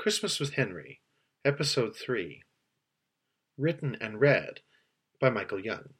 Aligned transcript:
Christmas 0.00 0.40
with 0.40 0.54
Henry, 0.54 1.02
Episode 1.44 1.94
3. 1.94 2.42
Written 3.58 3.98
and 4.00 4.18
read 4.18 4.60
by 5.20 5.28
Michael 5.28 5.60
Young. 5.60 5.90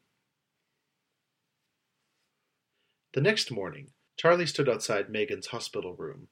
The 3.13 3.21
next 3.21 3.51
morning, 3.51 3.91
Charlie 4.17 4.47
stood 4.47 4.67
outside 4.67 5.11
Megan's 5.11 5.49
hospital 5.49 5.93
room, 5.95 6.29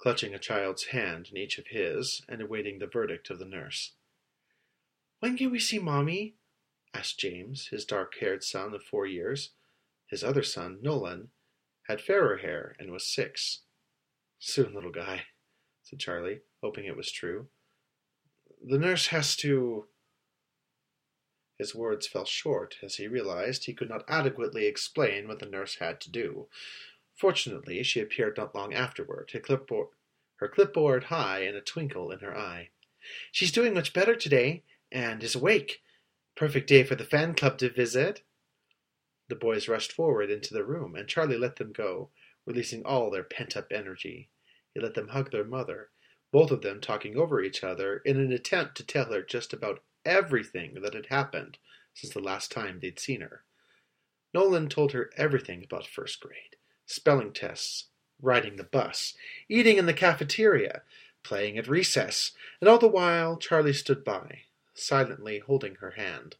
clutching 0.00 0.32
a 0.32 0.38
child's 0.38 0.84
hand 0.92 1.26
in 1.32 1.36
each 1.36 1.58
of 1.58 1.66
his 1.70 2.22
and 2.28 2.40
awaiting 2.40 2.78
the 2.78 2.86
verdict 2.86 3.30
of 3.30 3.40
the 3.40 3.44
nurse. 3.44 3.94
When 5.18 5.36
can 5.36 5.50
we 5.50 5.58
see 5.58 5.80
Mommy? 5.80 6.36
asked 6.94 7.18
James, 7.18 7.66
his 7.72 7.84
dark 7.84 8.12
haired 8.20 8.44
son 8.44 8.74
of 8.74 8.84
four 8.84 9.06
years. 9.06 9.50
His 10.06 10.22
other 10.22 10.44
son, 10.44 10.78
Nolan, 10.82 11.30
had 11.88 12.00
fairer 12.00 12.36
hair 12.36 12.76
and 12.78 12.92
was 12.92 13.12
six. 13.12 13.62
Soon, 14.38 14.72
little 14.72 14.92
guy, 14.92 15.22
said 15.82 15.98
Charlie 15.98 16.42
hoping 16.62 16.84
it 16.84 16.96
was 16.96 17.10
true. 17.10 17.48
The 18.64 18.78
nurse 18.78 19.08
has 19.08 19.36
to. 19.36 19.86
His 21.58 21.74
words 21.74 22.06
fell 22.06 22.24
short 22.24 22.76
as 22.82 22.96
he 22.96 23.08
realized 23.08 23.64
he 23.64 23.74
could 23.74 23.88
not 23.88 24.04
adequately 24.08 24.66
explain 24.66 25.26
what 25.26 25.40
the 25.40 25.46
nurse 25.46 25.76
had 25.76 26.00
to 26.02 26.10
do. 26.10 26.46
Fortunately, 27.16 27.82
she 27.82 28.00
appeared 28.00 28.36
not 28.36 28.54
long 28.54 28.72
afterward, 28.72 29.30
her 29.32 29.40
clipboard, 29.40 29.88
her 30.36 30.48
clipboard 30.48 31.04
high 31.04 31.40
and 31.40 31.56
a 31.56 31.60
twinkle 31.60 32.12
in 32.12 32.20
her 32.20 32.36
eye. 32.36 32.70
She's 33.32 33.52
doing 33.52 33.74
much 33.74 33.92
better 33.92 34.14
today, 34.14 34.62
and 34.92 35.22
is 35.22 35.34
awake. 35.34 35.82
Perfect 36.36 36.68
day 36.68 36.84
for 36.84 36.94
the 36.94 37.04
fan 37.04 37.34
club 37.34 37.58
to 37.58 37.70
visit. 37.70 38.22
The 39.28 39.34
boys 39.34 39.68
rushed 39.68 39.92
forward 39.92 40.30
into 40.30 40.54
the 40.54 40.64
room, 40.64 40.94
and 40.94 41.08
Charlie 41.08 41.36
let 41.36 41.56
them 41.56 41.72
go, 41.72 42.10
releasing 42.46 42.84
all 42.84 43.10
their 43.10 43.24
pent 43.24 43.56
up 43.56 43.66
energy. 43.70 44.30
He 44.74 44.80
let 44.80 44.94
them 44.94 45.08
hug 45.08 45.30
their 45.30 45.44
mother, 45.44 45.90
both 46.32 46.50
of 46.50 46.62
them 46.62 46.80
talking 46.80 47.16
over 47.16 47.40
each 47.40 47.64
other 47.64 47.98
in 47.98 48.18
an 48.18 48.32
attempt 48.32 48.76
to 48.76 48.84
tell 48.84 49.12
her 49.12 49.22
just 49.22 49.52
about 49.52 49.82
everything 50.04 50.74
that 50.82 50.94
had 50.94 51.06
happened 51.06 51.58
since 51.94 52.12
the 52.12 52.20
last 52.20 52.50
time 52.50 52.78
they'd 52.80 52.98
seen 53.00 53.20
her. 53.20 53.44
Nolan 54.34 54.68
told 54.68 54.92
her 54.92 55.10
everything 55.16 55.64
about 55.64 55.86
first 55.86 56.20
grade 56.20 56.56
spelling 56.86 57.32
tests, 57.34 57.88
riding 58.20 58.56
the 58.56 58.64
bus, 58.64 59.12
eating 59.46 59.76
in 59.76 59.84
the 59.84 59.92
cafeteria, 59.92 60.80
playing 61.22 61.58
at 61.58 61.68
recess, 61.68 62.32
and 62.60 62.68
all 62.68 62.78
the 62.78 62.88
while 62.88 63.36
Charlie 63.36 63.74
stood 63.74 64.02
by, 64.02 64.40
silently 64.72 65.38
holding 65.38 65.76
her 65.76 65.90
hand. 65.92 66.36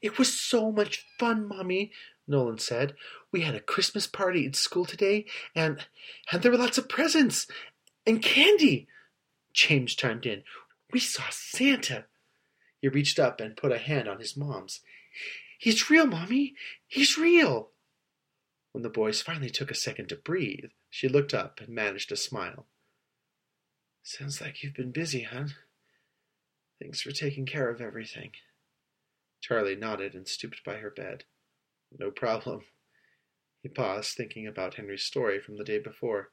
It 0.00 0.18
was 0.18 0.32
so 0.32 0.72
much 0.72 1.04
fun, 1.18 1.46
Mommy, 1.46 1.92
Nolan 2.26 2.58
said. 2.58 2.94
We 3.30 3.42
had 3.42 3.54
a 3.54 3.60
Christmas 3.60 4.06
party 4.06 4.46
at 4.46 4.56
school 4.56 4.86
today, 4.86 5.26
and 5.54 5.86
and 6.32 6.42
there 6.42 6.52
were 6.52 6.58
lots 6.58 6.78
of 6.78 6.88
presents, 6.88 7.46
and 8.06 8.22
candy. 8.22 8.86
James 9.52 9.94
chimed 9.94 10.26
in. 10.26 10.42
We 10.92 11.00
saw 11.00 11.24
Santa. 11.30 12.04
He 12.80 12.88
reached 12.88 13.18
up 13.18 13.40
and 13.40 13.56
put 13.56 13.72
a 13.72 13.78
hand 13.78 14.08
on 14.08 14.20
his 14.20 14.36
mom's. 14.36 14.80
He's 15.58 15.90
real, 15.90 16.06
Mommy. 16.06 16.54
He's 16.86 17.18
real. 17.18 17.70
When 18.72 18.82
the 18.82 18.90
boys 18.90 19.22
finally 19.22 19.50
took 19.50 19.70
a 19.70 19.74
second 19.74 20.08
to 20.10 20.16
breathe, 20.16 20.70
she 20.90 21.08
looked 21.08 21.32
up 21.32 21.60
and 21.60 21.70
managed 21.70 22.12
a 22.12 22.16
smile. 22.16 22.66
Sounds 24.02 24.40
like 24.40 24.62
you've 24.62 24.74
been 24.74 24.92
busy, 24.92 25.22
hon. 25.22 25.54
Thanks 26.80 27.00
for 27.00 27.10
taking 27.10 27.46
care 27.46 27.70
of 27.70 27.80
everything. 27.80 28.32
Charlie 29.40 29.76
nodded 29.76 30.14
and 30.14 30.28
stooped 30.28 30.62
by 30.64 30.76
her 30.76 30.90
bed. 30.90 31.24
No 31.98 32.10
problem. 32.10 32.64
He 33.62 33.68
paused, 33.68 34.14
thinking 34.14 34.46
about 34.46 34.74
Henry's 34.74 35.04
story 35.04 35.40
from 35.40 35.56
the 35.56 35.64
day 35.64 35.78
before. 35.78 36.30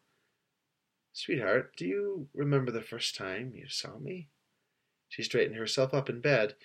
Sweetheart, 1.14 1.76
do 1.78 1.86
you 1.86 2.28
remember 2.34 2.72
the 2.72 2.82
first 2.82 3.16
time 3.16 3.54
you 3.54 3.68
saw 3.70 4.00
me? 4.00 4.30
She 5.10 5.22
straightened 5.22 5.58
herself 5.58 5.94
up 5.94 6.10
in 6.10 6.22
bed, 6.22 6.56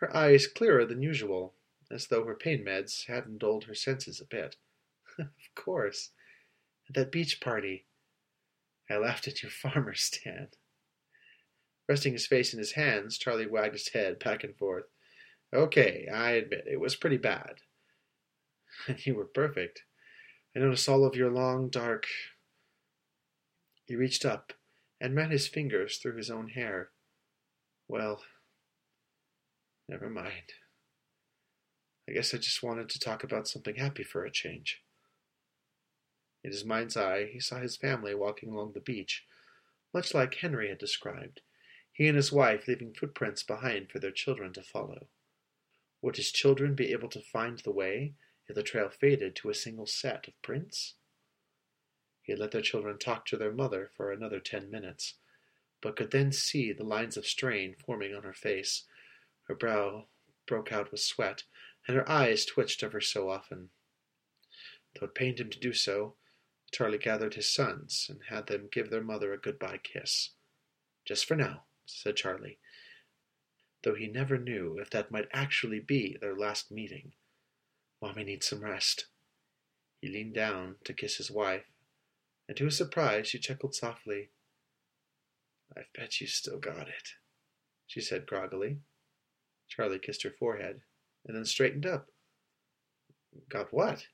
her 0.00 0.16
eyes 0.16 0.46
clearer 0.46 0.86
than 0.86 1.02
usual, 1.02 1.54
as 1.90 2.06
though 2.06 2.24
her 2.24 2.34
pain 2.34 2.64
meds 2.64 3.06
hadn't 3.06 3.38
dulled 3.38 3.64
her 3.64 3.74
senses 3.74 4.18
a 4.18 4.24
bit. 4.24 4.56
of 5.18 5.28
course. 5.54 6.10
At 6.88 6.94
that 6.94 7.12
beach 7.12 7.38
party. 7.38 7.84
I 8.88 8.96
laughed 8.96 9.28
at 9.28 9.42
your 9.42 9.50
farmer 9.50 9.94
stand. 9.94 10.56
Resting 11.86 12.14
his 12.14 12.26
face 12.26 12.54
in 12.54 12.58
his 12.58 12.72
hands, 12.72 13.18
Charlie 13.18 13.46
wagged 13.46 13.74
his 13.74 13.88
head 13.88 14.18
back 14.20 14.42
and 14.42 14.56
forth. 14.56 14.84
Okay, 15.52 16.08
I 16.12 16.32
admit 16.32 16.64
it 16.66 16.80
was 16.80 16.96
pretty 16.96 17.18
bad. 17.18 17.56
And 18.86 19.04
you 19.06 19.14
were 19.14 19.26
perfect. 19.26 19.82
I 20.56 20.60
noticed 20.60 20.88
all 20.88 21.04
of 21.04 21.14
your 21.14 21.30
long, 21.30 21.68
dark, 21.68 22.06
he 23.88 23.96
reached 23.96 24.26
up 24.26 24.52
and 25.00 25.16
ran 25.16 25.30
his 25.30 25.48
fingers 25.48 25.96
through 25.96 26.16
his 26.16 26.30
own 26.30 26.48
hair. 26.48 26.90
Well, 27.88 28.22
never 29.88 30.10
mind. 30.10 30.52
I 32.06 32.12
guess 32.12 32.34
I 32.34 32.36
just 32.38 32.62
wanted 32.62 32.90
to 32.90 33.00
talk 33.00 33.24
about 33.24 33.48
something 33.48 33.76
happy 33.76 34.02
for 34.04 34.24
a 34.24 34.30
change. 34.30 34.82
In 36.44 36.52
his 36.52 36.66
mind's 36.66 36.98
eye, 36.98 37.30
he 37.32 37.40
saw 37.40 37.60
his 37.60 37.78
family 37.78 38.14
walking 38.14 38.50
along 38.50 38.72
the 38.72 38.80
beach, 38.80 39.24
much 39.94 40.12
like 40.12 40.34
Henry 40.34 40.68
had 40.68 40.78
described, 40.78 41.40
he 41.90 42.06
and 42.06 42.16
his 42.16 42.30
wife 42.30 42.68
leaving 42.68 42.92
footprints 42.92 43.42
behind 43.42 43.90
for 43.90 44.00
their 44.00 44.10
children 44.10 44.52
to 44.52 44.62
follow. 44.62 45.06
Would 46.02 46.16
his 46.16 46.30
children 46.30 46.74
be 46.74 46.92
able 46.92 47.08
to 47.08 47.22
find 47.22 47.58
the 47.58 47.72
way 47.72 48.14
if 48.48 48.54
the 48.54 48.62
trail 48.62 48.90
faded 48.90 49.34
to 49.36 49.50
a 49.50 49.54
single 49.54 49.86
set 49.86 50.28
of 50.28 50.40
prints? 50.42 50.94
He 52.28 52.36
let 52.36 52.50
their 52.50 52.60
children 52.60 52.98
talk 52.98 53.24
to 53.26 53.38
their 53.38 53.50
mother 53.50 53.90
for 53.96 54.12
another 54.12 54.38
ten 54.38 54.70
minutes, 54.70 55.14
but 55.80 55.96
could 55.96 56.10
then 56.10 56.30
see 56.30 56.72
the 56.72 56.84
lines 56.84 57.16
of 57.16 57.26
strain 57.26 57.74
forming 57.74 58.14
on 58.14 58.22
her 58.22 58.34
face. 58.34 58.84
Her 59.44 59.54
brow 59.54 60.08
broke 60.44 60.70
out 60.70 60.92
with 60.92 61.00
sweat, 61.00 61.44
and 61.86 61.96
her 61.96 62.06
eyes 62.06 62.44
twitched 62.44 62.82
ever 62.82 63.00
so 63.00 63.30
often. 63.30 63.70
Though 64.92 65.06
it 65.06 65.14
pained 65.14 65.40
him 65.40 65.48
to 65.48 65.58
do 65.58 65.72
so, 65.72 66.16
Charlie 66.70 66.98
gathered 66.98 67.32
his 67.32 67.48
sons 67.48 68.08
and 68.10 68.20
had 68.28 68.46
them 68.46 68.68
give 68.70 68.90
their 68.90 69.02
mother 69.02 69.32
a 69.32 69.38
goodbye 69.38 69.80
kiss. 69.82 70.32
Just 71.06 71.24
for 71.24 71.34
now, 71.34 71.62
said 71.86 72.16
Charlie, 72.16 72.58
though 73.84 73.94
he 73.94 74.06
never 74.06 74.36
knew 74.36 74.78
if 74.78 74.90
that 74.90 75.10
might 75.10 75.28
actually 75.32 75.80
be 75.80 76.18
their 76.20 76.36
last 76.36 76.70
meeting. 76.70 77.14
Mommy 78.02 78.24
needs 78.24 78.46
some 78.46 78.60
rest. 78.60 79.06
He 80.02 80.08
leaned 80.08 80.34
down 80.34 80.76
to 80.84 80.92
kiss 80.92 81.16
his 81.16 81.30
wife 81.30 81.64
and 82.48 82.56
to 82.56 82.64
his 82.64 82.76
surprise 82.76 83.28
she 83.28 83.38
chuckled 83.38 83.74
softly. 83.74 84.30
I 85.76 85.82
bet 85.94 86.20
you 86.20 86.26
still 86.26 86.58
got 86.58 86.88
it, 86.88 87.10
she 87.86 88.00
said 88.00 88.26
groggily. 88.26 88.78
Charlie 89.68 89.98
kissed 89.98 90.22
her 90.22 90.30
forehead 90.30 90.80
and 91.26 91.36
then 91.36 91.44
straightened 91.44 91.86
up. 91.86 92.08
Got 93.48 93.72
what? 93.72 94.06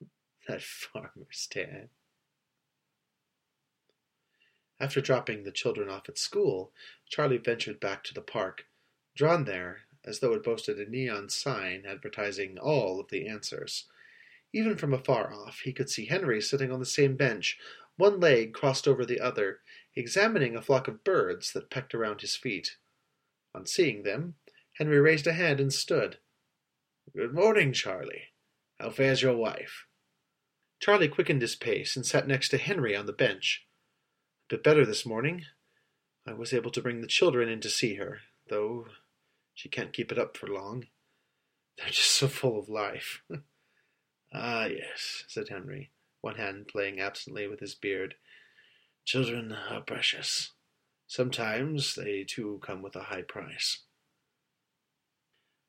that 0.48 0.62
farmer's 0.62 1.48
tan. 1.50 1.88
After 4.78 5.00
dropping 5.00 5.44
the 5.44 5.52
children 5.52 5.88
off 5.90 6.08
at 6.08 6.18
school, 6.18 6.72
Charlie 7.06 7.38
ventured 7.38 7.80
back 7.80 8.02
to 8.04 8.14
the 8.14 8.22
park, 8.22 8.64
drawn 9.14 9.44
there 9.44 9.80
as 10.04 10.20
though 10.20 10.32
it 10.32 10.42
boasted 10.42 10.78
a 10.78 10.88
neon 10.88 11.28
sign 11.28 11.84
advertising 11.86 12.58
all 12.58 12.98
of 12.98 13.08
the 13.08 13.28
answers. 13.28 13.84
Even 14.52 14.76
from 14.76 14.92
afar 14.92 15.32
off, 15.32 15.60
he 15.60 15.72
could 15.72 15.88
see 15.88 16.06
Henry 16.06 16.40
sitting 16.40 16.72
on 16.72 16.80
the 16.80 16.86
same 16.86 17.16
bench, 17.16 17.58
one 17.96 18.18
leg 18.18 18.52
crossed 18.52 18.88
over 18.88 19.04
the 19.04 19.20
other, 19.20 19.60
examining 19.94 20.56
a 20.56 20.62
flock 20.62 20.88
of 20.88 21.04
birds 21.04 21.52
that 21.52 21.70
pecked 21.70 21.94
around 21.94 22.20
his 22.20 22.36
feet. 22.36 22.76
On 23.54 23.66
seeing 23.66 24.02
them, 24.02 24.34
Henry 24.78 24.98
raised 24.98 25.26
a 25.26 25.32
hand 25.32 25.60
and 25.60 25.72
stood. 25.72 26.18
Good 27.14 27.34
morning, 27.34 27.72
Charlie. 27.72 28.28
How 28.78 28.90
fares 28.90 29.22
your 29.22 29.36
wife? 29.36 29.86
Charlie 30.80 31.08
quickened 31.08 31.42
his 31.42 31.56
pace 31.56 31.94
and 31.94 32.06
sat 32.06 32.26
next 32.26 32.48
to 32.48 32.58
Henry 32.58 32.96
on 32.96 33.06
the 33.06 33.12
bench. 33.12 33.66
A 34.48 34.54
bit 34.54 34.64
better 34.64 34.86
this 34.86 35.04
morning. 35.04 35.44
I 36.26 36.32
was 36.32 36.52
able 36.52 36.70
to 36.70 36.82
bring 36.82 37.00
the 37.00 37.06
children 37.06 37.48
in 37.48 37.60
to 37.60 37.68
see 37.68 37.96
her, 37.96 38.20
though 38.48 38.86
she 39.54 39.68
can't 39.68 39.92
keep 39.92 40.10
it 40.10 40.18
up 40.18 40.36
for 40.36 40.46
long. 40.46 40.86
They're 41.76 41.88
just 41.88 42.12
so 42.12 42.28
full 42.28 42.58
of 42.58 42.68
life. 42.68 43.22
Ah, 44.32 44.66
yes, 44.66 45.24
said 45.26 45.48
Henry, 45.48 45.90
one 46.20 46.36
hand 46.36 46.68
playing 46.68 47.00
absently 47.00 47.48
with 47.48 47.60
his 47.60 47.74
beard. 47.74 48.14
Children 49.04 49.52
are 49.52 49.80
precious. 49.80 50.52
Sometimes 51.06 51.96
they 51.96 52.22
too 52.22 52.60
come 52.62 52.82
with 52.82 52.94
a 52.94 53.04
high 53.04 53.22
price. 53.22 53.82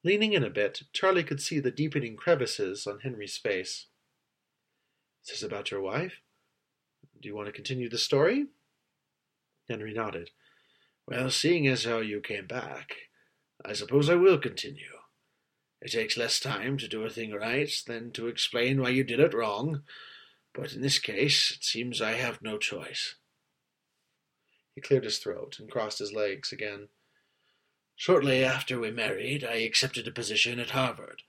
Leaning 0.03 0.33
in 0.33 0.43
a 0.43 0.49
bit, 0.49 0.83
Charlie 0.93 1.23
could 1.23 1.41
see 1.41 1.59
the 1.59 1.71
deepening 1.71 2.15
crevices 2.15 2.85
on 2.85 2.99
Henry's 2.99 3.37
face. 3.37 3.87
Is 5.23 5.29
this 5.29 5.43
about 5.43 5.71
your 5.71 5.81
wife? 5.81 6.21
Do 7.21 7.27
you 7.27 7.35
want 7.35 7.47
to 7.47 7.51
continue 7.51 7.89
the 7.89 7.97
story? 7.97 8.47
Henry 9.69 9.93
nodded. 9.93 10.31
Well, 11.07 11.29
seeing 11.29 11.67
as 11.67 11.85
how 11.85 11.99
you 11.99 12.19
came 12.19 12.47
back, 12.47 12.95
I 13.63 13.73
suppose 13.73 14.09
I 14.09 14.15
will 14.15 14.39
continue. 14.39 15.00
It 15.81 15.91
takes 15.91 16.15
less 16.15 16.39
time 16.39 16.77
to 16.77 16.87
do 16.87 17.03
a 17.03 17.09
thing 17.09 17.33
right 17.33 17.71
than 17.87 18.11
to 18.11 18.27
explain 18.27 18.79
why 18.79 18.89
you 18.89 19.03
did 19.03 19.19
it 19.19 19.33
wrong, 19.33 19.81
but 20.53 20.73
in 20.73 20.81
this 20.81 20.99
case 20.99 21.51
it 21.51 21.63
seems 21.63 22.01
I 22.01 22.13
have 22.13 22.41
no 22.41 22.57
choice. 22.59 23.15
He 24.75 24.81
cleared 24.81 25.05
his 25.05 25.17
throat 25.17 25.57
and 25.59 25.71
crossed 25.71 25.99
his 25.99 26.13
legs 26.13 26.51
again. 26.51 26.89
Shortly 27.95 28.43
after 28.43 28.79
we 28.79 28.91
married, 28.91 29.43
I 29.43 29.55
accepted 29.55 30.07
a 30.07 30.11
position 30.11 30.59
at 30.59 30.71
Harvard, 30.71 31.23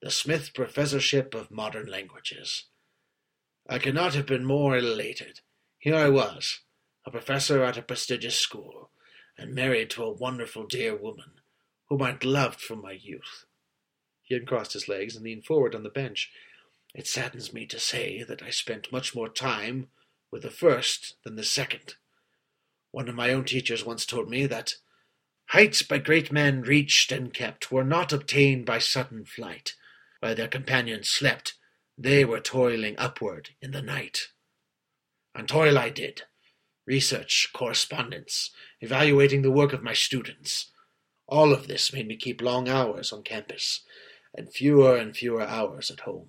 the 0.00 0.10
Smith 0.10 0.54
Professorship 0.54 1.34
of 1.34 1.50
Modern 1.50 1.86
Languages. 1.86 2.64
I 3.68 3.78
could 3.78 3.94
not 3.94 4.14
have 4.14 4.26
been 4.26 4.44
more 4.44 4.76
elated. 4.76 5.40
Here 5.78 5.96
I 5.96 6.08
was, 6.08 6.60
a 7.04 7.10
professor 7.10 7.64
at 7.64 7.76
a 7.76 7.82
prestigious 7.82 8.36
school, 8.36 8.90
and 9.36 9.54
married 9.54 9.90
to 9.90 10.04
a 10.04 10.12
wonderful 10.12 10.66
dear 10.66 10.94
woman, 10.94 11.40
whom 11.88 12.02
I'd 12.02 12.24
loved 12.24 12.60
from 12.60 12.82
my 12.82 12.92
youth. 12.92 13.45
He 14.26 14.34
uncrossed 14.34 14.72
his 14.72 14.88
legs 14.88 15.14
and 15.14 15.24
leaned 15.24 15.46
forward 15.46 15.74
on 15.74 15.84
the 15.84 15.88
bench. 15.88 16.30
It 16.94 17.06
saddens 17.06 17.52
me 17.52 17.64
to 17.66 17.78
say 17.78 18.24
that 18.24 18.42
I 18.42 18.50
spent 18.50 18.90
much 18.92 19.14
more 19.14 19.28
time 19.28 19.88
with 20.32 20.42
the 20.42 20.50
first 20.50 21.14
than 21.24 21.36
the 21.36 21.44
second. 21.44 21.94
One 22.90 23.08
of 23.08 23.14
my 23.14 23.32
own 23.32 23.44
teachers 23.44 23.84
once 23.84 24.04
told 24.04 24.28
me 24.28 24.46
that 24.46 24.74
heights 25.50 25.82
by 25.82 25.98
great 25.98 26.32
men 26.32 26.62
reached 26.62 27.12
and 27.12 27.32
kept 27.32 27.70
were 27.70 27.84
not 27.84 28.12
obtained 28.12 28.66
by 28.66 28.80
sudden 28.80 29.24
flight. 29.24 29.74
While 30.18 30.34
their 30.34 30.48
companions 30.48 31.08
slept, 31.08 31.54
they 31.96 32.24
were 32.24 32.40
toiling 32.40 32.96
upward 32.98 33.50
in 33.62 33.70
the 33.70 33.82
night. 33.82 34.28
And 35.36 35.48
toil 35.48 35.78
I 35.78 35.90
did, 35.90 36.22
research, 36.84 37.50
correspondence, 37.52 38.50
evaluating 38.80 39.42
the 39.42 39.52
work 39.52 39.72
of 39.72 39.84
my 39.84 39.92
students. 39.92 40.72
All 41.28 41.52
of 41.52 41.68
this 41.68 41.92
made 41.92 42.08
me 42.08 42.16
keep 42.16 42.40
long 42.40 42.68
hours 42.68 43.12
on 43.12 43.22
campus, 43.22 43.82
and 44.36 44.52
fewer 44.52 44.96
and 44.96 45.16
fewer 45.16 45.42
hours 45.42 45.90
at 45.90 46.00
home. 46.00 46.28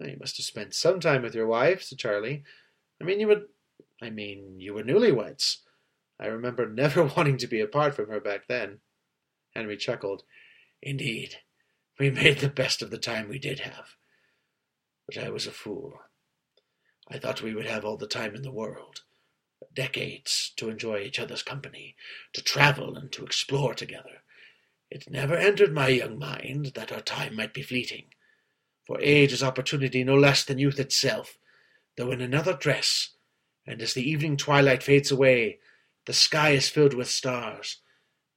You 0.00 0.16
must 0.18 0.36
have 0.38 0.46
spent 0.46 0.74
some 0.74 1.00
time 1.00 1.22
with 1.22 1.34
your 1.34 1.46
wife, 1.46 1.82
said 1.82 1.98
Charlie. 1.98 2.42
I 3.00 3.04
mean, 3.04 3.20
you 3.20 3.28
would. 3.28 3.44
I 4.02 4.10
mean, 4.10 4.56
you 4.58 4.74
were 4.74 4.82
newlyweds. 4.82 5.58
I 6.20 6.26
remember 6.26 6.68
never 6.70 7.04
wanting 7.04 7.38
to 7.38 7.46
be 7.46 7.60
apart 7.60 7.94
from 7.94 8.08
her 8.08 8.20
back 8.20 8.48
then. 8.48 8.80
Henry 9.54 9.76
chuckled. 9.76 10.22
Indeed, 10.82 11.36
we 11.98 12.10
made 12.10 12.38
the 12.38 12.48
best 12.48 12.82
of 12.82 12.90
the 12.90 12.98
time 12.98 13.28
we 13.28 13.38
did 13.38 13.60
have. 13.60 13.96
But 15.06 15.18
I 15.18 15.30
was 15.30 15.46
a 15.46 15.52
fool. 15.52 15.94
I 17.08 17.18
thought 17.18 17.42
we 17.42 17.54
would 17.54 17.66
have 17.66 17.84
all 17.84 17.96
the 17.96 18.06
time 18.06 18.34
in 18.34 18.42
the 18.42 18.50
world, 18.50 19.02
decades 19.72 20.52
to 20.56 20.68
enjoy 20.68 21.00
each 21.00 21.20
other's 21.20 21.42
company, 21.42 21.96
to 22.32 22.42
travel 22.42 22.96
and 22.96 23.10
to 23.12 23.24
explore 23.24 23.74
together. 23.74 24.22
It 24.90 25.10
never 25.10 25.34
entered 25.34 25.72
my 25.72 25.88
young 25.88 26.18
mind 26.18 26.72
that 26.74 26.92
our 26.92 27.00
time 27.00 27.34
might 27.34 27.52
be 27.52 27.62
fleeting, 27.62 28.06
for 28.86 29.00
age 29.00 29.32
is 29.32 29.42
opportunity 29.42 30.04
no 30.04 30.14
less 30.14 30.44
than 30.44 30.58
youth 30.58 30.78
itself, 30.78 31.38
though 31.96 32.12
in 32.12 32.20
another 32.20 32.54
dress, 32.54 33.10
and 33.66 33.82
as 33.82 33.94
the 33.94 34.08
evening 34.08 34.36
twilight 34.36 34.82
fades 34.82 35.10
away, 35.10 35.58
the 36.06 36.12
sky 36.12 36.50
is 36.50 36.68
filled 36.68 36.94
with 36.94 37.08
stars, 37.08 37.78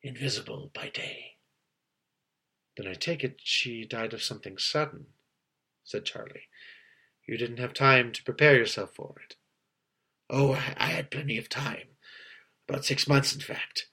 invisible 0.02 0.72
by 0.74 0.90
day. 0.90 1.36
Then 2.76 2.88
I 2.88 2.94
take 2.94 3.24
it 3.24 3.42
she 3.44 3.86
died 3.86 4.14
of 4.14 4.24
something 4.24 4.58
sudden, 4.58 5.08
said 5.84 6.06
Charlie. 6.06 6.48
You 7.28 7.38
didn't 7.38 7.60
have 7.60 7.74
time 7.74 8.12
to 8.14 8.24
prepare 8.24 8.56
yourself 8.56 8.96
for 8.96 9.16
it. 9.24 9.36
Oh, 10.30 10.54
I 10.78 10.88
had 10.88 11.12
plenty 11.12 11.38
of 11.38 11.50
time. 11.50 11.90
About 12.68 12.86
six 12.86 13.08
months, 13.08 13.36
in 13.36 13.42
fact. 13.42 13.88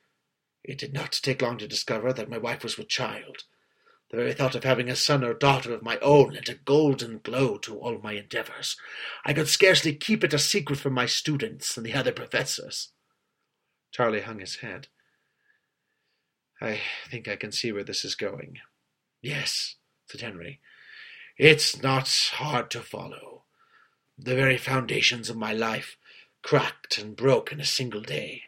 It 0.66 0.78
did 0.78 0.92
not 0.92 1.12
take 1.22 1.42
long 1.42 1.58
to 1.58 1.68
discover 1.68 2.12
that 2.12 2.28
my 2.28 2.38
wife 2.38 2.64
was 2.64 2.76
with 2.76 2.88
child. 2.88 3.44
The 4.10 4.16
very 4.16 4.34
thought 4.34 4.56
of 4.56 4.64
having 4.64 4.88
a 4.88 4.96
son 4.96 5.22
or 5.22 5.32
daughter 5.32 5.72
of 5.72 5.82
my 5.82 5.98
own 5.98 6.30
lent 6.30 6.48
a 6.48 6.54
golden 6.54 7.18
glow 7.18 7.56
to 7.58 7.78
all 7.78 7.98
my 7.98 8.14
endeavors. 8.14 8.76
I 9.24 9.32
could 9.32 9.48
scarcely 9.48 9.94
keep 9.94 10.24
it 10.24 10.34
a 10.34 10.38
secret 10.40 10.80
from 10.80 10.92
my 10.92 11.06
students 11.06 11.76
and 11.76 11.86
the 11.86 11.94
other 11.94 12.12
professors. 12.12 12.90
Charlie 13.92 14.22
hung 14.22 14.40
his 14.40 14.56
head. 14.56 14.88
I 16.60 16.80
think 17.08 17.28
I 17.28 17.36
can 17.36 17.52
see 17.52 17.70
where 17.70 17.84
this 17.84 18.04
is 18.04 18.14
going. 18.16 18.58
Yes, 19.22 19.76
said 20.06 20.20
Henry. 20.20 20.60
It's 21.38 21.80
not 21.80 22.08
hard 22.34 22.70
to 22.72 22.80
follow. 22.80 23.44
The 24.18 24.34
very 24.34 24.58
foundations 24.58 25.30
of 25.30 25.36
my 25.36 25.52
life 25.52 25.96
cracked 26.42 26.98
and 26.98 27.14
broke 27.14 27.52
in 27.52 27.60
a 27.60 27.64
single 27.64 28.00
day. 28.00 28.44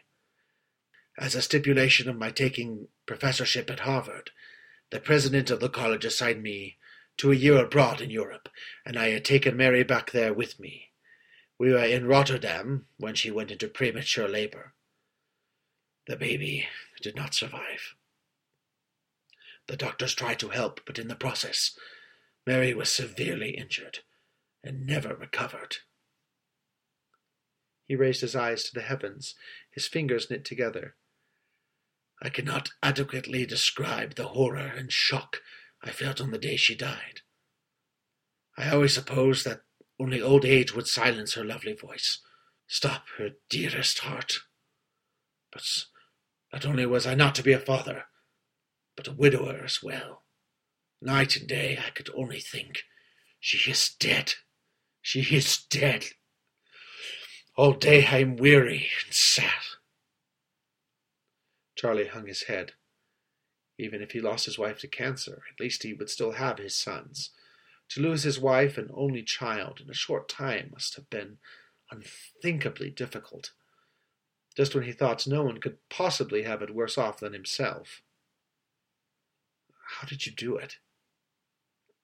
As 1.19 1.35
a 1.35 1.41
stipulation 1.41 2.07
of 2.07 2.15
my 2.15 2.31
taking 2.31 2.87
professorship 3.05 3.69
at 3.69 3.81
Harvard, 3.81 4.31
the 4.89 5.01
president 5.01 5.51
of 5.51 5.59
the 5.59 5.67
college 5.67 6.05
assigned 6.05 6.41
me 6.41 6.77
to 7.17 7.33
a 7.33 7.35
year 7.35 7.57
abroad 7.57 7.99
in 7.99 8.09
Europe, 8.09 8.47
and 8.85 8.97
I 8.97 9.09
had 9.09 9.25
taken 9.25 9.57
Mary 9.57 9.83
back 9.83 10.11
there 10.11 10.33
with 10.33 10.61
me. 10.61 10.91
We 11.57 11.73
were 11.73 11.83
in 11.83 12.07
Rotterdam 12.07 12.85
when 12.95 13.15
she 13.15 13.31
went 13.31 13.51
into 13.51 13.67
premature 13.67 14.29
labor. 14.29 14.73
The 16.07 16.15
baby 16.15 16.69
did 17.01 17.17
not 17.17 17.35
survive. 17.35 17.95
The 19.67 19.75
doctors 19.75 20.15
tried 20.15 20.39
to 20.39 20.49
help, 20.49 20.79
but 20.85 20.97
in 20.97 21.09
the 21.09 21.15
process, 21.15 21.77
Mary 22.47 22.73
was 22.73 22.89
severely 22.89 23.57
injured 23.57 23.99
and 24.63 24.85
never 24.85 25.13
recovered. 25.13 25.77
He 27.85 27.97
raised 27.97 28.21
his 28.21 28.37
eyes 28.37 28.63
to 28.63 28.73
the 28.73 28.81
heavens, 28.81 29.35
his 29.69 29.85
fingers 29.85 30.29
knit 30.29 30.45
together. 30.45 30.95
I 32.21 32.29
cannot 32.29 32.69
adequately 32.83 33.45
describe 33.45 34.15
the 34.15 34.27
horror 34.27 34.73
and 34.75 34.91
shock 34.91 35.41
I 35.81 35.91
felt 35.91 36.19
on 36.19 36.31
the 36.31 36.37
day 36.37 36.57
she 36.57 36.75
died. 36.75 37.21
I 38.57 38.69
always 38.69 38.93
supposed 38.93 39.45
that 39.45 39.61
only 39.99 40.21
old 40.21 40.45
age 40.45 40.73
would 40.75 40.87
silence 40.87 41.33
her 41.33 41.45
lovely 41.45 41.73
voice, 41.73 42.19
stop 42.67 43.05
her 43.17 43.29
dearest 43.49 43.99
heart. 43.99 44.39
But 45.51 45.63
not 46.51 46.65
only 46.65 46.85
was 46.85 47.07
I 47.07 47.15
not 47.15 47.35
to 47.35 47.43
be 47.43 47.53
a 47.53 47.59
father, 47.59 48.05
but 48.97 49.07
a 49.07 49.13
widower 49.13 49.61
as 49.63 49.81
well. 49.81 50.23
Night 51.01 51.37
and 51.37 51.47
day 51.47 51.79
I 51.85 51.91
could 51.91 52.09
only 52.13 52.39
think, 52.39 52.83
She 53.39 53.71
is 53.71 53.95
dead. 53.97 54.33
She 55.01 55.21
is 55.21 55.57
dead. 55.69 56.05
All 57.55 57.73
day 57.73 58.05
I 58.05 58.17
am 58.17 58.35
weary 58.35 58.89
and 59.05 59.13
sad. 59.13 59.78
Charlie 61.79 62.07
hung 62.07 62.27
his 62.27 62.43
head. 62.43 62.73
Even 63.77 64.01
if 64.01 64.11
he 64.11 64.19
lost 64.19 64.45
his 64.45 64.59
wife 64.59 64.79
to 64.79 64.87
cancer, 64.89 65.43
at 65.49 65.61
least 65.61 65.83
he 65.83 65.93
would 65.93 66.09
still 66.09 66.33
have 66.33 66.57
his 66.57 66.75
sons. 66.75 67.29
To 67.91 68.01
lose 68.01 68.23
his 68.23 68.37
wife 68.37 68.77
and 68.77 68.91
only 68.93 69.23
child 69.23 69.79
in 69.79 69.89
a 69.89 69.93
short 69.93 70.27
time 70.27 70.71
must 70.73 70.97
have 70.97 71.09
been 71.09 71.37
unthinkably 71.89 72.89
difficult. 72.89 73.53
Just 74.57 74.75
when 74.75 74.83
he 74.83 74.91
thought 74.91 75.25
no 75.25 75.41
one 75.41 75.61
could 75.61 75.77
possibly 75.89 76.43
have 76.43 76.61
it 76.61 76.75
worse 76.75 76.97
off 76.97 77.21
than 77.21 77.31
himself. 77.31 78.01
How 79.99 80.05
did 80.05 80.25
you 80.25 80.33
do 80.33 80.57
it? 80.57 80.79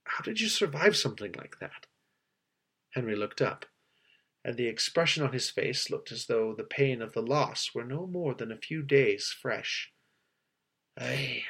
How 0.06 0.24
did 0.24 0.40
you 0.40 0.48
survive 0.48 0.96
something 0.96 1.34
like 1.34 1.60
that? 1.60 1.86
Henry 2.92 3.18
looked 3.18 3.42
up, 3.42 3.66
and 4.46 4.58
the 4.58 4.68
expression 4.68 5.24
on 5.24 5.34
his 5.34 5.50
face 5.50 5.90
looked 5.90 6.12
as 6.12 6.28
though 6.28 6.54
the 6.54 6.64
pain 6.64 7.02
of 7.02 7.14
the 7.14 7.22
loss 7.22 7.72
were 7.74 7.84
no 7.84 8.06
more 8.06 8.36
than 8.36 8.52
a 8.52 8.58
few 8.58 8.84
days 8.84 9.36
fresh. 9.42 9.92
I. 10.98 11.42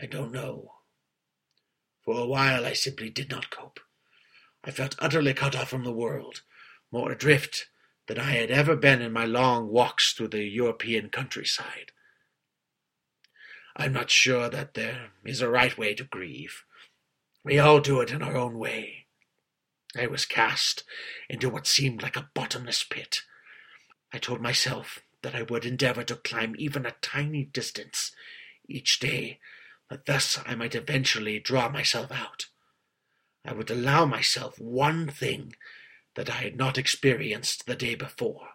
I 0.00 0.06
don't 0.06 0.32
know. 0.32 0.72
For 2.02 2.18
a 2.18 2.24
while 2.24 2.64
I 2.64 2.72
simply 2.72 3.10
did 3.10 3.30
not 3.30 3.50
cope. 3.50 3.80
I 4.64 4.70
felt 4.70 4.96
utterly 4.98 5.34
cut 5.34 5.54
off 5.54 5.68
from 5.68 5.84
the 5.84 5.92
world, 5.92 6.40
more 6.90 7.12
adrift 7.12 7.66
than 8.08 8.18
I 8.18 8.30
had 8.30 8.50
ever 8.50 8.74
been 8.74 9.02
in 9.02 9.12
my 9.12 9.26
long 9.26 9.68
walks 9.68 10.14
through 10.14 10.28
the 10.28 10.44
European 10.44 11.10
countryside. 11.10 11.92
I'm 13.76 13.92
not 13.92 14.10
sure 14.10 14.48
that 14.48 14.72
there 14.72 15.10
is 15.22 15.42
a 15.42 15.50
right 15.50 15.76
way 15.76 15.94
to 15.96 16.04
grieve. 16.04 16.64
We 17.44 17.58
all 17.58 17.80
do 17.80 18.00
it 18.00 18.10
in 18.10 18.22
our 18.22 18.38
own 18.38 18.58
way. 18.58 19.03
I 19.96 20.06
was 20.06 20.24
cast 20.24 20.84
into 21.28 21.48
what 21.48 21.66
seemed 21.66 22.02
like 22.02 22.16
a 22.16 22.30
bottomless 22.34 22.82
pit. 22.82 23.22
I 24.12 24.18
told 24.18 24.40
myself 24.40 25.00
that 25.22 25.34
I 25.34 25.42
would 25.42 25.64
endeavor 25.64 26.04
to 26.04 26.16
climb 26.16 26.54
even 26.58 26.86
a 26.86 26.96
tiny 27.00 27.44
distance 27.44 28.12
each 28.68 28.98
day, 28.98 29.40
that 29.90 30.06
thus 30.06 30.38
I 30.44 30.54
might 30.54 30.74
eventually 30.74 31.38
draw 31.38 31.68
myself 31.68 32.10
out. 32.12 32.46
I 33.44 33.52
would 33.52 33.70
allow 33.70 34.06
myself 34.06 34.58
one 34.58 35.08
thing 35.08 35.54
that 36.14 36.30
I 36.30 36.34
had 36.34 36.56
not 36.56 36.78
experienced 36.78 37.66
the 37.66 37.76
day 37.76 37.94
before. 37.94 38.48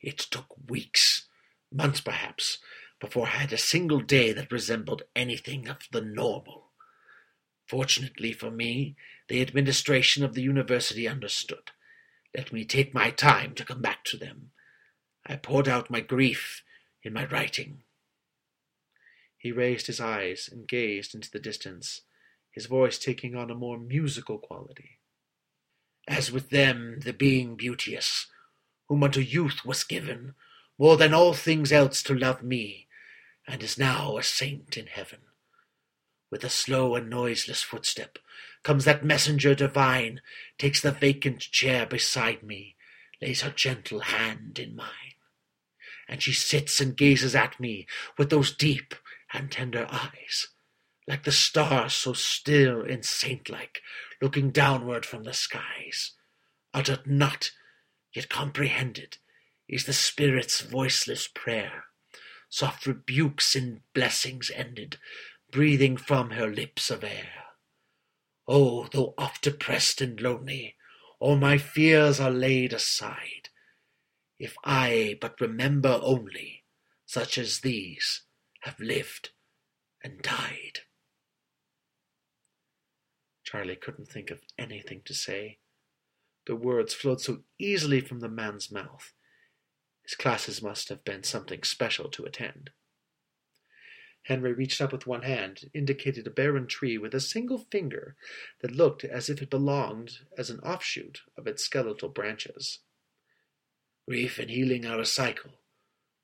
It 0.00 0.18
took 0.18 0.46
weeks, 0.68 1.28
months 1.70 2.00
perhaps, 2.00 2.58
before 3.00 3.26
I 3.26 3.30
had 3.30 3.52
a 3.52 3.58
single 3.58 4.00
day 4.00 4.32
that 4.32 4.52
resembled 4.52 5.02
anything 5.14 5.68
of 5.68 5.78
the 5.90 6.00
normal. 6.00 6.70
Fortunately 7.66 8.32
for 8.32 8.50
me, 8.50 8.96
the 9.30 9.40
administration 9.40 10.24
of 10.24 10.34
the 10.34 10.42
university 10.42 11.06
understood. 11.06 11.70
Let 12.36 12.52
me 12.52 12.64
take 12.64 12.92
my 12.92 13.10
time 13.10 13.54
to 13.54 13.64
come 13.64 13.80
back 13.80 14.02
to 14.06 14.16
them. 14.16 14.50
I 15.24 15.36
poured 15.36 15.68
out 15.68 15.88
my 15.88 16.00
grief 16.00 16.64
in 17.04 17.12
my 17.12 17.26
writing. 17.26 17.84
He 19.38 19.52
raised 19.52 19.86
his 19.86 20.00
eyes 20.00 20.48
and 20.50 20.66
gazed 20.66 21.14
into 21.14 21.30
the 21.30 21.38
distance, 21.38 22.00
his 22.50 22.66
voice 22.66 22.98
taking 22.98 23.36
on 23.36 23.52
a 23.52 23.54
more 23.54 23.78
musical 23.78 24.36
quality. 24.36 24.98
As 26.08 26.32
with 26.32 26.50
them, 26.50 26.98
the 27.04 27.12
being 27.12 27.54
beauteous, 27.54 28.26
whom 28.88 29.04
unto 29.04 29.20
youth 29.20 29.64
was 29.64 29.84
given, 29.84 30.34
more 30.76 30.96
than 30.96 31.14
all 31.14 31.34
things 31.34 31.70
else 31.70 32.02
to 32.02 32.18
love 32.18 32.42
me, 32.42 32.88
and 33.46 33.62
is 33.62 33.78
now 33.78 34.16
a 34.16 34.24
saint 34.24 34.76
in 34.76 34.86
heaven. 34.88 35.20
With 36.32 36.42
a 36.42 36.50
slow 36.50 36.96
and 36.96 37.08
noiseless 37.08 37.62
footstep 37.62 38.18
comes 38.62 38.84
that 38.84 39.04
messenger 39.04 39.54
divine, 39.54 40.20
takes 40.58 40.80
the 40.80 40.92
vacant 40.92 41.40
chair 41.40 41.86
beside 41.86 42.42
me, 42.42 42.76
lays 43.22 43.42
her 43.42 43.50
gentle 43.50 44.00
hand 44.00 44.58
in 44.58 44.76
mine. 44.76 45.14
And 46.08 46.22
she 46.22 46.32
sits 46.32 46.80
and 46.80 46.96
gazes 46.96 47.34
at 47.34 47.58
me 47.60 47.86
with 48.18 48.30
those 48.30 48.54
deep 48.54 48.94
and 49.32 49.50
tender 49.50 49.86
eyes, 49.90 50.48
like 51.06 51.24
the 51.24 51.32
stars 51.32 51.92
so 51.92 52.12
still 52.12 52.82
and 52.82 53.04
saint-like, 53.04 53.80
looking 54.20 54.50
downward 54.50 55.06
from 55.06 55.24
the 55.24 55.32
skies. 55.32 56.12
Uttered 56.74 57.06
not, 57.06 57.52
yet 58.12 58.28
comprehended, 58.28 59.18
is 59.68 59.84
the 59.84 59.92
Spirit's 59.92 60.60
voiceless 60.60 61.28
prayer, 61.28 61.84
soft 62.48 62.86
rebukes 62.86 63.54
in 63.54 63.82
blessings 63.94 64.50
ended, 64.54 64.98
breathing 65.52 65.96
from 65.96 66.30
her 66.30 66.48
lips 66.48 66.90
of 66.90 67.04
air. 67.04 67.32
Oh, 68.52 68.88
though 68.92 69.14
oft 69.16 69.42
depressed 69.42 70.00
and 70.00 70.20
lonely, 70.20 70.74
all 71.20 71.36
my 71.36 71.56
fears 71.56 72.18
are 72.18 72.32
laid 72.32 72.72
aside, 72.72 73.48
if 74.40 74.56
I 74.64 75.18
but 75.20 75.40
remember 75.40 76.00
only 76.02 76.64
such 77.06 77.38
as 77.38 77.60
these 77.60 78.22
have 78.62 78.80
lived 78.80 79.30
and 80.02 80.20
died. 80.20 80.80
Charlie 83.44 83.76
couldn't 83.76 84.08
think 84.08 84.32
of 84.32 84.42
anything 84.58 85.02
to 85.04 85.14
say. 85.14 85.58
The 86.48 86.56
words 86.56 86.92
flowed 86.92 87.20
so 87.20 87.44
easily 87.56 88.00
from 88.00 88.18
the 88.18 88.28
man's 88.28 88.72
mouth. 88.72 89.12
His 90.02 90.16
classes 90.16 90.60
must 90.60 90.88
have 90.88 91.04
been 91.04 91.22
something 91.22 91.62
special 91.62 92.08
to 92.10 92.24
attend. 92.24 92.70
Henry 94.24 94.52
reached 94.52 94.80
up 94.80 94.92
with 94.92 95.06
one 95.06 95.22
hand, 95.22 95.70
indicated 95.72 96.26
a 96.26 96.30
barren 96.30 96.66
tree 96.66 96.98
with 96.98 97.14
a 97.14 97.20
single 97.20 97.58
finger 97.58 98.16
that 98.60 98.74
looked 98.74 99.04
as 99.04 99.28
if 99.30 99.40
it 99.42 99.50
belonged 99.50 100.18
as 100.36 100.50
an 100.50 100.60
offshoot 100.60 101.22
of 101.36 101.46
its 101.46 101.64
skeletal 101.64 102.08
branches. 102.08 102.80
Grief 104.06 104.38
and 104.38 104.50
healing 104.50 104.84
are 104.84 105.00
a 105.00 105.06
cycle, 105.06 105.52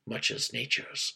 much 0.06 0.30
as 0.30 0.52
nature's. 0.52 1.14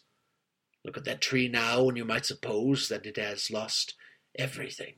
Look 0.84 0.96
at 0.96 1.04
that 1.04 1.20
tree 1.20 1.48
now, 1.48 1.88
and 1.88 1.96
you 1.96 2.04
might 2.04 2.26
suppose 2.26 2.88
that 2.88 3.06
it 3.06 3.16
has 3.16 3.50
lost 3.50 3.94
everything 4.36 4.94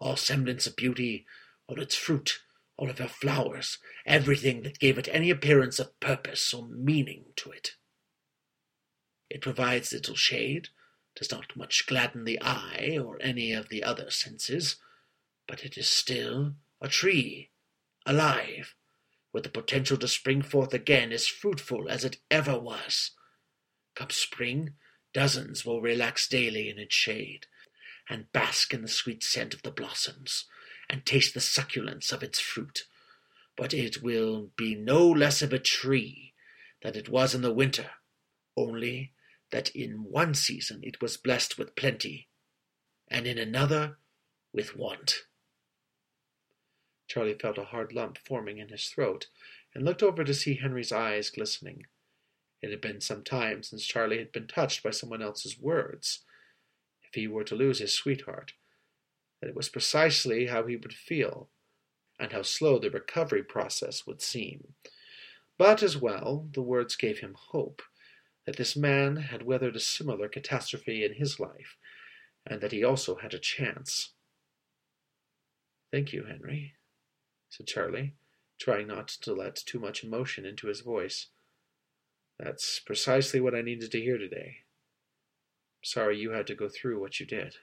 all 0.00 0.16
semblance 0.16 0.66
of 0.66 0.76
beauty, 0.76 1.26
all 1.66 1.80
its 1.80 1.96
fruit, 1.96 2.40
all 2.76 2.88
of 2.88 2.98
her 2.98 3.08
flowers, 3.08 3.78
everything 4.06 4.62
that 4.62 4.78
gave 4.78 4.96
it 4.96 5.08
any 5.10 5.28
appearance 5.30 5.78
of 5.78 5.98
purpose 6.00 6.54
or 6.54 6.66
meaning 6.68 7.24
to 7.36 7.50
it. 7.50 7.72
It 9.28 9.40
provides 9.40 9.92
little 9.92 10.14
shade, 10.14 10.68
does 11.18 11.32
not 11.32 11.56
much 11.56 11.86
gladden 11.86 12.24
the 12.24 12.40
eye 12.40 12.96
or 13.02 13.20
any 13.20 13.52
of 13.52 13.68
the 13.68 13.82
other 13.82 14.08
senses, 14.08 14.76
but 15.48 15.64
it 15.64 15.76
is 15.76 15.90
still 15.90 16.54
a 16.80 16.86
tree, 16.86 17.50
alive, 18.06 18.76
with 19.32 19.42
the 19.42 19.48
potential 19.48 19.96
to 19.96 20.06
spring 20.06 20.42
forth 20.42 20.72
again 20.72 21.10
as 21.10 21.26
fruitful 21.26 21.88
as 21.88 22.04
it 22.04 22.18
ever 22.30 22.56
was. 22.56 23.10
Come 23.96 24.10
spring, 24.10 24.74
dozens 25.12 25.66
will 25.66 25.80
relax 25.80 26.28
daily 26.28 26.70
in 26.70 26.78
its 26.78 26.94
shade, 26.94 27.46
and 28.08 28.32
bask 28.32 28.72
in 28.72 28.82
the 28.82 28.88
sweet 28.88 29.24
scent 29.24 29.54
of 29.54 29.62
the 29.62 29.72
blossoms, 29.72 30.44
and 30.88 31.04
taste 31.04 31.34
the 31.34 31.40
succulence 31.40 32.12
of 32.12 32.22
its 32.22 32.38
fruit. 32.38 32.84
But 33.56 33.74
it 33.74 34.04
will 34.04 34.52
be 34.56 34.76
no 34.76 35.08
less 35.08 35.42
of 35.42 35.52
a 35.52 35.58
tree 35.58 36.34
than 36.82 36.94
it 36.94 37.08
was 37.08 37.34
in 37.34 37.42
the 37.42 37.52
winter, 37.52 37.90
only 38.56 39.14
that 39.50 39.70
in 39.70 40.04
one 40.04 40.34
season 40.34 40.80
it 40.82 41.00
was 41.00 41.16
blessed 41.16 41.58
with 41.58 41.76
plenty, 41.76 42.28
and 43.08 43.26
in 43.26 43.38
another 43.38 43.98
with 44.52 44.76
want. 44.76 45.22
Charlie 47.06 47.34
felt 47.34 47.58
a 47.58 47.64
hard 47.64 47.92
lump 47.92 48.18
forming 48.18 48.58
in 48.58 48.68
his 48.68 48.86
throat, 48.86 49.28
and 49.74 49.84
looked 49.84 50.02
over 50.02 50.24
to 50.24 50.34
see 50.34 50.54
Henry's 50.54 50.92
eyes 50.92 51.30
glistening. 51.30 51.86
It 52.60 52.70
had 52.70 52.80
been 52.80 53.00
some 53.00 53.24
time 53.24 53.62
since 53.62 53.86
Charlie 53.86 54.18
had 54.18 54.32
been 54.32 54.46
touched 54.46 54.82
by 54.82 54.90
someone 54.90 55.22
else's 55.22 55.58
words. 55.58 56.24
If 57.02 57.14
he 57.14 57.26
were 57.26 57.44
to 57.44 57.54
lose 57.54 57.78
his 57.78 57.94
sweetheart, 57.94 58.52
that 59.40 59.48
it 59.48 59.54
was 59.54 59.68
precisely 59.68 60.46
how 60.46 60.66
he 60.66 60.76
would 60.76 60.92
feel, 60.92 61.48
and 62.18 62.32
how 62.32 62.42
slow 62.42 62.78
the 62.78 62.90
recovery 62.90 63.42
process 63.42 64.06
would 64.06 64.20
seem. 64.20 64.74
But 65.56 65.82
as 65.82 65.96
well, 65.96 66.48
the 66.52 66.62
words 66.62 66.96
gave 66.96 67.20
him 67.20 67.34
hope 67.38 67.82
that 68.48 68.56
this 68.56 68.74
man 68.74 69.16
had 69.16 69.42
weathered 69.42 69.76
a 69.76 69.80
similar 69.80 70.26
catastrophe 70.26 71.04
in 71.04 71.12
his 71.12 71.38
life, 71.38 71.76
and 72.46 72.62
that 72.62 72.72
he 72.72 72.82
also 72.82 73.16
had 73.16 73.34
a 73.34 73.38
chance. 73.38 74.14
Thank 75.92 76.14
you, 76.14 76.24
Henry, 76.24 76.72
said 77.50 77.66
Charlie, 77.66 78.14
trying 78.58 78.86
not 78.86 79.08
to 79.08 79.34
let 79.34 79.56
too 79.56 79.78
much 79.78 80.02
emotion 80.02 80.46
into 80.46 80.68
his 80.68 80.80
voice. 80.80 81.26
That's 82.38 82.80
precisely 82.80 83.38
what 83.38 83.54
I 83.54 83.60
needed 83.60 83.92
to 83.92 84.00
hear 84.00 84.16
today. 84.16 84.60
Sorry 85.84 86.18
you 86.18 86.30
had 86.30 86.46
to 86.46 86.54
go 86.54 86.70
through 86.70 87.02
what 87.02 87.20
you 87.20 87.26
did. 87.26 87.56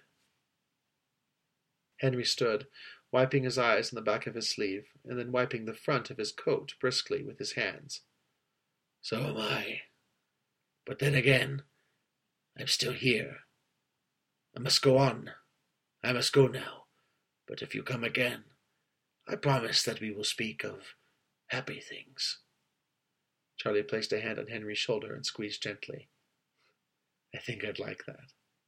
Henry 1.97 2.25
stood, 2.25 2.67
wiping 3.11 3.43
his 3.43 3.57
eyes 3.57 3.91
on 3.91 3.95
the 3.95 4.03
back 4.03 4.27
of 4.27 4.35
his 4.35 4.51
sleeve, 4.51 4.85
and 5.03 5.17
then 5.17 5.31
wiping 5.31 5.65
the 5.65 5.73
front 5.73 6.11
of 6.11 6.17
his 6.17 6.31
coat 6.31 6.75
briskly 6.79 7.23
with 7.23 7.39
his 7.39 7.53
hands. 7.53 8.01
So 9.01 9.17
am 9.17 9.37
I, 9.37 9.79
but 10.85 10.99
then 10.99 11.15
again, 11.15 11.63
I'm 12.57 12.67
still 12.67 12.93
here. 12.93 13.37
I 14.55 14.59
must 14.59 14.81
go 14.81 14.97
on. 14.97 15.31
I 16.03 16.13
must 16.13 16.31
go 16.31 16.47
now. 16.47 16.83
But 17.47 17.61
if 17.61 17.75
you 17.75 17.83
come 17.83 18.03
again, 18.03 18.43
I 19.27 19.35
promise 19.35 19.83
that 19.83 19.99
we 20.01 20.11
will 20.11 20.23
speak 20.23 20.63
of 20.63 20.95
happy 21.47 21.79
things. 21.79 22.39
Charlie 23.57 23.83
placed 23.83 24.13
a 24.13 24.19
hand 24.19 24.39
on 24.39 24.47
Henry's 24.47 24.77
shoulder 24.77 25.13
and 25.13 25.25
squeezed 25.25 25.63
gently. 25.63 26.09
I 27.33 27.39
think 27.39 27.63
I'd 27.63 27.79
like 27.79 28.03
that. 28.07 28.31